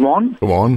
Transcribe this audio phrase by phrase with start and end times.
[0.00, 0.36] Godmorgen.
[0.40, 0.76] Godmorgen.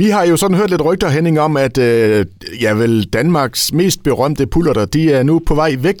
[0.00, 2.18] Vi har jo sådan hørt lidt rygter, Henning, om, at øh,
[2.64, 6.00] ja, vel Danmarks mest berømte pullerter, de er nu på vej væk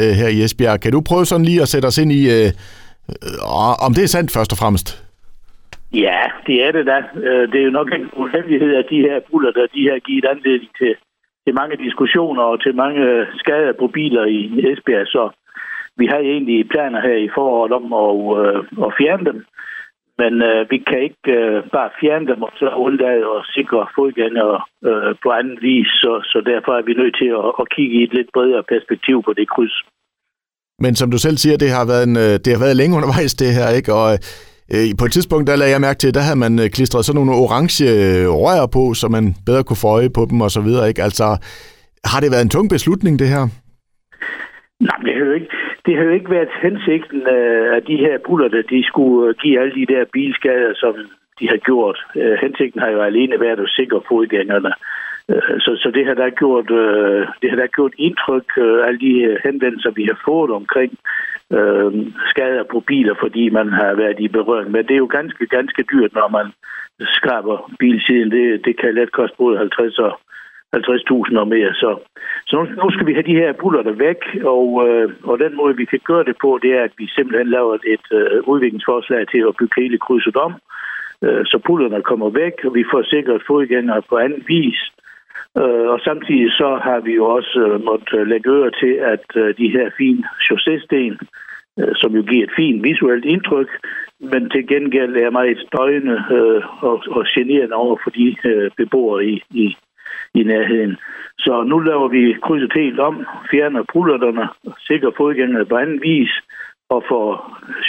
[0.00, 0.80] øh, her i Esbjerg.
[0.80, 2.48] Kan du prøve sådan lige at sætte os ind i, øh,
[3.12, 4.86] øh, om det er sandt først og fremmest?
[6.06, 6.98] Ja, det er det da.
[7.26, 10.72] Øh, det er jo nok en uheldighed, at de her pullerter, de har givet anledning
[10.80, 10.92] til,
[11.44, 13.04] til mange diskussioner og til mange
[13.42, 14.40] skader på biler i
[14.70, 15.22] Esbjerg, så
[16.00, 19.38] vi har egentlig planer her i foråret om at, øh, at fjerne dem.
[20.22, 24.56] Men øh, vi kan ikke øh, bare fjerne dem og så undlade at sikre fodgængere
[24.88, 25.88] øh, på anden vis.
[26.02, 29.16] Så, så derfor er vi nødt til at, at kigge i et lidt bredere perspektiv
[29.26, 29.76] på det kryds.
[30.84, 33.34] Men som du selv siger, det har været, en, øh, det har været længe undervejs
[33.42, 33.90] det her, ikke?
[34.00, 34.08] Og
[34.74, 37.18] øh, på et tidspunkt, der lagde jeg mærke til, der havde man øh, klistret sådan
[37.20, 37.84] nogle orange
[38.44, 41.02] rør på, så man bedre kunne få øje på dem og så videre, ikke?
[41.08, 41.26] Altså,
[42.10, 43.44] har det været en tung beslutning, det her?
[44.88, 45.50] Nej, det har jo ikke,
[45.86, 49.34] det har jo ikke været hensigten øh, af de her buller, der de skulle øh,
[49.42, 50.94] give alle de der bilskader, som
[51.40, 51.98] de har gjort.
[52.16, 54.72] Øh, hensigten har jo alene været at sikre fodgængerne.
[55.28, 56.68] Øh, så, så det har der gjort,
[57.42, 58.48] det har der gjort indtryk,
[58.86, 60.92] alle de henvendelser, vi har fået omkring
[61.56, 61.92] øh,
[62.30, 64.70] skader på biler, fordi man har været i berøring.
[64.70, 66.46] Men det er jo ganske, ganske dyrt, når man
[67.00, 68.30] skraber bilsiden.
[68.30, 70.20] Det, det kan let koste både 50 og
[70.76, 71.72] 50.000 og mere.
[71.74, 71.90] Så,
[72.46, 75.76] så nu, skal vi have de her buller der væk, og, øh, og den måde,
[75.76, 79.38] vi kan gøre det på, det er, at vi simpelthen laver et øh, udviklingsforslag til
[79.48, 80.52] at bygge hele krydset om,
[81.24, 84.80] øh, så pullerne kommer væk, og vi får sikret fodgængere på anden vis.
[85.58, 89.26] Øh, og samtidig så har vi jo også øh, måttet øh, lægge øre til, at
[89.36, 91.14] øh, de her fine chaussésten,
[91.80, 93.70] øh, som jo giver et fint visuelt indtryk,
[94.20, 99.24] men til gengæld er meget støjende øh, og, og generende over for de øh, beboere
[99.24, 99.76] i, i,
[100.34, 100.96] i nærheden.
[101.38, 103.14] Så nu laver vi krydset helt om,
[103.50, 104.48] fjerner pullerterne,
[104.88, 106.32] sikrer fodgængerne på anden vis,
[106.94, 107.28] og får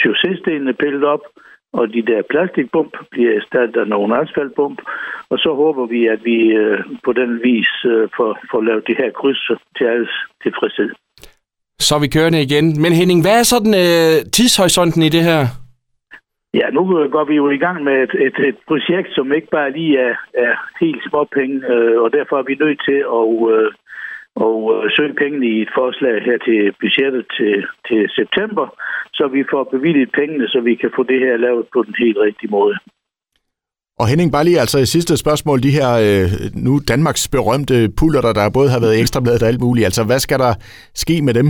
[0.02, 1.24] chaussestenene pillet op,
[1.72, 4.78] og de der plastikbump bliver erstattet af nogle asfaltbump,
[5.30, 8.96] og så håber vi, at vi øh, på den vis øh, får, får lavet det
[9.00, 10.90] her kryds til alles tilfredshed.
[11.86, 12.66] Så er vi kørende igen.
[12.82, 15.63] Men Henning, hvad er så den øh, tidshorisonten i det her?
[16.58, 16.82] Ja, nu
[17.14, 20.14] går vi jo i gang med et, et, et projekt, som ikke bare lige er,
[20.46, 23.70] er helt småpenge, øh, og derfor er vi nødt til at øh,
[24.36, 27.54] og, øh, søge pengene i et forslag her til budgettet til,
[27.88, 28.66] til september,
[29.18, 32.18] så vi får bevilget pengene, så vi kan få det her lavet på den helt
[32.26, 32.76] rigtige måde.
[33.98, 36.28] Og Henning, bare lige altså i sidste spørgsmål, de her øh,
[36.66, 40.38] nu Danmarks berømte puller, der både har været ekstrabladet og alt muligt, altså hvad skal
[40.38, 40.54] der
[40.94, 41.48] ske med dem?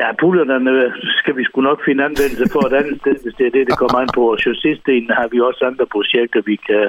[0.00, 3.54] Ja, pullerne skal vi sgu nok finde anvendelse for et andet sted, hvis det er
[3.56, 4.22] det, det kommer an på.
[4.32, 6.84] Og chausséstenen har vi også andre projekter, vi kan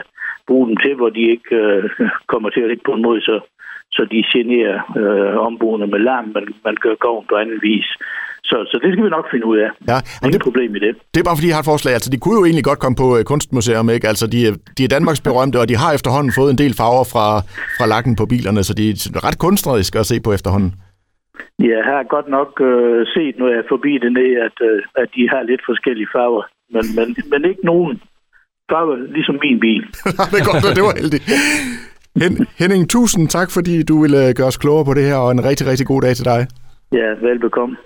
[0.47, 1.83] bruge dem til, hvor de ikke øh,
[2.31, 3.35] kommer til at ligge på en måde, så,
[3.95, 7.89] så de generer øh, omboende med larm, men man gør gavn på anden vis.
[8.49, 9.69] Så, så det skal vi nok finde ud af.
[9.91, 10.93] Ja, Ingen det, problem i det.
[11.13, 11.93] Det er bare fordi, jeg har et forslag.
[11.93, 14.07] Altså, de kunne jo egentlig godt komme på uh, kunstmuseum, ikke?
[14.07, 14.39] Altså, de,
[14.77, 17.27] de er Danmarks berømte, og de har efterhånden fået en del farver fra,
[17.77, 20.73] fra lakken på bilerne, så de er ret kunstneriske at se på efterhånden.
[21.59, 24.83] Ja, jeg har godt nok øh, set, når jeg er forbi det ned, at, øh,
[25.01, 26.43] at de har lidt forskellige farver.
[26.73, 28.01] Men, men, men ikke nogen
[28.71, 29.83] farver, ligesom min bil.
[30.31, 31.23] det er godt, det var heldigt.
[32.21, 35.45] Hen, Henning, tusind tak, fordi du ville gøre os klogere på det her, og en
[35.45, 36.47] rigtig, rigtig god dag til dig.
[36.91, 37.77] Ja, velbekomme.